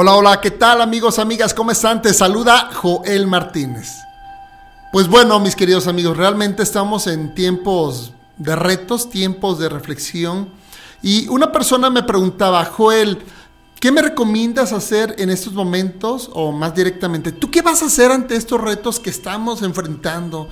[0.00, 1.52] Hola, hola, ¿qué tal amigos, amigas?
[1.52, 2.00] ¿Cómo están?
[2.00, 3.96] Te saluda Joel Martínez.
[4.92, 10.50] Pues bueno, mis queridos amigos, realmente estamos en tiempos de retos, tiempos de reflexión.
[11.02, 13.18] Y una persona me preguntaba, Joel,
[13.80, 16.30] ¿qué me recomiendas hacer en estos momentos?
[16.32, 20.48] O más directamente, ¿tú qué vas a hacer ante estos retos que estamos enfrentando?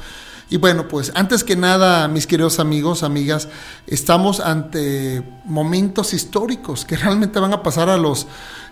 [0.48, 3.48] Y bueno, pues antes que nada, mis queridos amigos, amigas,
[3.88, 8.28] estamos ante momentos históricos que realmente van a pasar a los,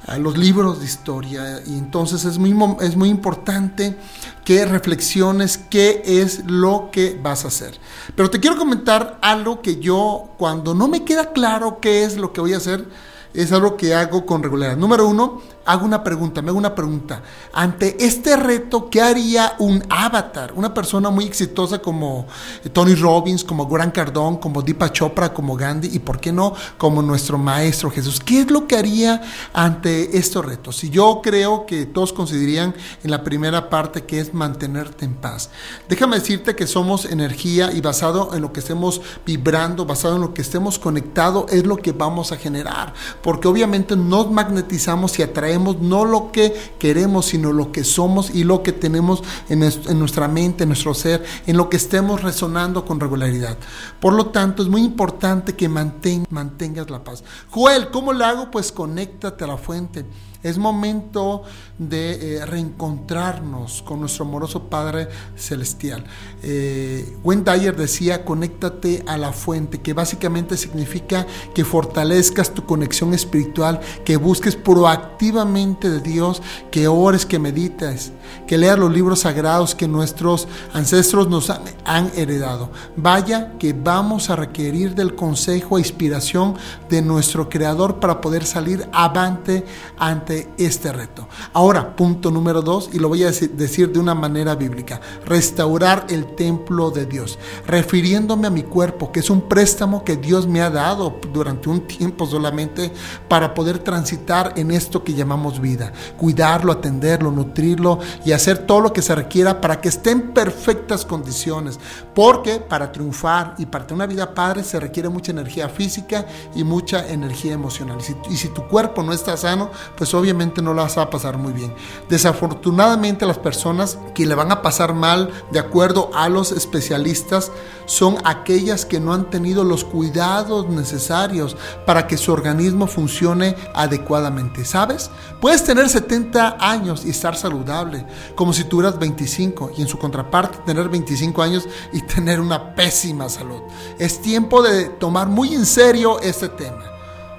[0.06, 1.62] a los libros de historia.
[1.66, 3.96] Y entonces es muy, es muy importante
[4.44, 7.76] que reflexiones qué es lo que vas a hacer.
[8.14, 12.32] Pero te quiero comentar algo que yo, cuando no me queda claro qué es lo
[12.32, 12.86] que voy a hacer,
[13.34, 14.76] es algo que hago con regularidad.
[14.76, 17.22] Número uno, hago una pregunta, me hago una pregunta.
[17.52, 20.52] Ante este reto, ¿qué haría un avatar?
[20.54, 22.26] Una persona muy exitosa como
[22.72, 27.02] Tony Robbins, como Grant Cardone, como Deepak Chopra, como Gandhi y, ¿por qué no?, como
[27.02, 28.20] nuestro Maestro Jesús.
[28.20, 30.84] ¿Qué es lo que haría ante estos retos?
[30.84, 35.50] Y yo creo que todos considerarían en la primera parte que es mantenerte en paz.
[35.88, 40.34] Déjame decirte que somos energía y basado en lo que estemos vibrando, basado en lo
[40.34, 42.92] que estemos conectados, es lo que vamos a generar.
[43.22, 48.44] Porque obviamente nos magnetizamos y atraemos no lo que queremos, sino lo que somos y
[48.44, 49.60] lo que tenemos en,
[49.98, 53.56] nuestra mente, en nuestro ser, en lo que estemos resonando con regularidad.
[54.00, 57.24] Por lo tanto, es muy importante que mantengas la paz.
[57.50, 58.50] Joel, ¿cómo lo hago?
[58.50, 60.04] Pues conéctate a la fuente.
[60.44, 61.42] Es momento
[61.78, 66.04] de eh, reencontrarnos con nuestro amoroso Padre Celestial.
[66.42, 73.80] Eh, Dyer decía, conéctate a la fuente, que básicamente significa que fortalezcas tu conexión espiritual,
[74.04, 78.12] que busques proactivamente de Dios, que ores, que medites,
[78.46, 82.70] que leas los libros sagrados que nuestros ancestros nos han, han heredado.
[82.96, 86.54] Vaya que vamos a requerir del consejo e inspiración
[86.88, 89.64] de nuestro Creador para poder salir avante
[89.98, 91.28] ante este reto.
[91.52, 96.34] Ahora, punto número dos, y lo voy a decir de una manera bíblica, restaurar el
[96.36, 100.70] templo de Dios, refiriéndome a mi cuerpo, que es un préstamo que Dios me ha
[100.70, 102.92] dado durante un tiempo solamente
[103.28, 108.92] para poder transitar en esto que llamamos vida, cuidarlo, atenderlo, nutrirlo y hacer todo lo
[108.92, 111.78] que se requiera para que esté en perfectas condiciones,
[112.14, 116.64] porque para triunfar y para tener una vida padre se requiere mucha energía física y
[116.64, 117.98] mucha energía emocional.
[118.00, 121.10] Y si, y si tu cuerpo no está sano, pues obviamente no las va a
[121.10, 121.74] pasar muy bien.
[122.08, 127.50] Desafortunadamente las personas que le van a pasar mal, de acuerdo a los especialistas,
[127.86, 131.56] son aquellas que no han tenido los cuidados necesarios
[131.86, 134.64] para que su organismo funcione adecuadamente.
[134.64, 135.10] ¿Sabes?
[135.40, 140.58] Puedes tener 70 años y estar saludable, como si tuvieras 25, y en su contraparte
[140.64, 143.60] tener 25 años y tener una pésima salud.
[143.98, 146.84] Es tiempo de tomar muy en serio este tema.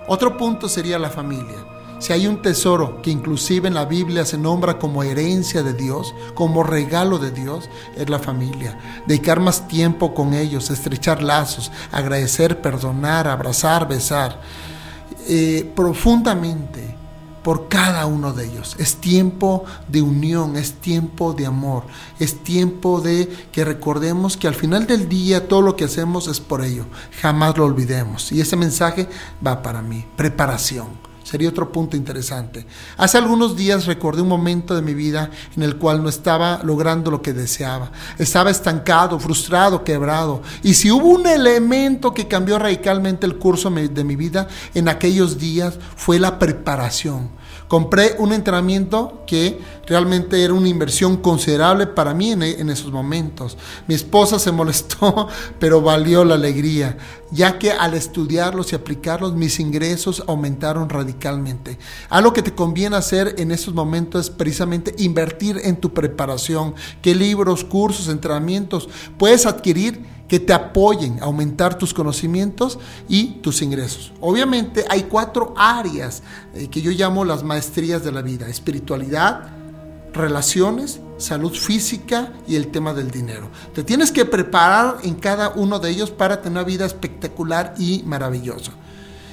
[0.07, 1.66] Otro punto sería la familia.
[1.97, 6.13] Si hay un tesoro que inclusive en la Biblia se nombra como herencia de Dios,
[6.35, 8.78] como regalo de Dios, es la familia.
[9.07, 14.40] Dedicar más tiempo con ellos, estrechar lazos, agradecer, perdonar, abrazar, besar
[15.28, 16.96] eh, profundamente
[17.45, 18.75] por cada uno de ellos.
[18.79, 21.83] Es tiempo de unión, es tiempo de amor,
[22.19, 26.39] es tiempo de que recordemos que al final del día todo lo que hacemos es
[26.39, 26.88] por ello.
[27.22, 28.31] Jamás lo olvidemos.
[28.31, 29.07] Y ese mensaje
[29.45, 30.07] va para mí.
[30.16, 30.88] Preparación
[31.25, 32.67] Sería otro punto interesante.
[32.97, 37.09] Hace algunos días recordé un momento de mi vida en el cual no estaba logrando
[37.09, 37.91] lo que deseaba.
[38.19, 40.43] Estaba estancado, frustrado, quebrado.
[40.61, 45.39] Y si hubo un elemento que cambió radicalmente el curso de mi vida en aquellos
[45.39, 47.31] días fue la preparación
[47.67, 53.57] Compré un entrenamiento que realmente era una inversión considerable para mí en, esos momentos.
[53.87, 55.27] Mi esposa se molestó,
[55.59, 56.97] pero valió la alegría,
[57.31, 61.79] ya que al estudiarlos y aplicarlos mis ingresos aumentaron radicalmente.
[62.09, 66.75] Algo que te conviene hacer en esos momentos es precisamente invertir en tu preparación.
[67.01, 68.87] ¿Qué libros, cursos, entrenamientos
[69.17, 70.14] puedes adquirir?
[70.27, 74.11] Que te apoyen a aumentar tus conocimientos y tus ingresos.
[74.21, 78.47] Obviamente hay cuatro áreas eh, que yo llamo las maestrías de la vida.
[78.47, 79.49] Espiritualidad,
[80.13, 83.49] relaciones, salud física y el tema del dinero.
[83.73, 88.01] Te tienes que preparar en cada uno de ellos para tener una vida espectacular y
[88.05, 88.71] maravillosa.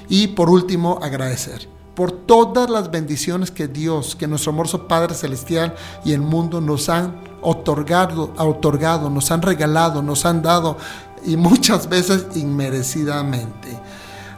[0.08, 5.74] Y por último, agradecer por todas las bendiciones que Dios, que nuestro amoroso Padre Celestial
[6.04, 10.76] y el mundo nos han otorgado, otorgado, nos han regalado, nos han dado
[11.24, 13.78] y muchas veces inmerecidamente.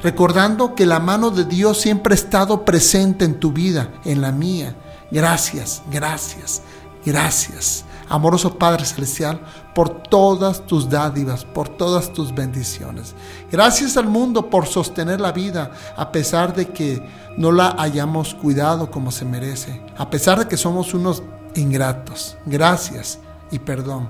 [0.03, 4.33] Recordando que la mano de Dios siempre ha estado presente en tu vida, en la
[4.33, 4.77] mía.
[5.11, 6.63] Gracias, gracias,
[7.05, 7.85] gracias.
[8.07, 9.41] amoroso Padre Celestial,
[9.75, 13.15] por todas tus dádivas, por todas tus bendiciones.
[13.51, 17.03] Gracias al mundo por sostener la vida, a pesar de que
[17.39, 21.23] no la hayamos cuidado como se merece, a pesar de que somos unos
[21.55, 22.37] ingratos.
[22.47, 23.19] Gracias
[23.51, 24.09] y perdón.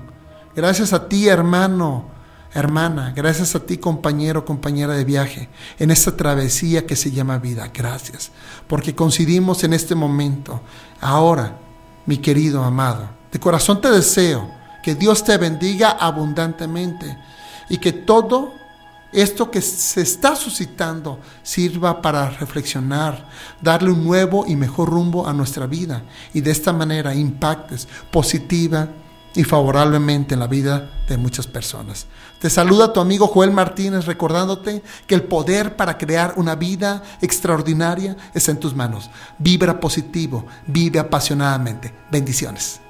[0.55, 2.05] Gracias a ti, hermano,
[2.53, 3.13] hermana.
[3.15, 7.69] Gracias a ti, compañero, compañera de viaje, en esta travesía que se llama vida.
[7.73, 8.31] Gracias,
[8.67, 10.61] porque coincidimos en este momento.
[11.01, 11.57] Ahora,
[12.05, 14.49] mi querido amado, de corazón te deseo
[14.81, 17.17] que Dios te bendiga abundantemente
[17.69, 18.53] y que todo
[19.15, 23.27] esto que se está suscitando sirva para reflexionar,
[23.61, 26.03] darle un nuevo y mejor rumbo a nuestra vida
[26.33, 28.89] y de esta manera impactes positiva
[29.35, 32.07] y favorablemente en la vida de muchas personas.
[32.39, 38.15] Te saluda tu amigo Joel Martínez recordándote que el poder para crear una vida extraordinaria
[38.33, 39.09] está en tus manos.
[39.37, 41.93] Vibra positivo, vive apasionadamente.
[42.11, 42.84] Bendiciones.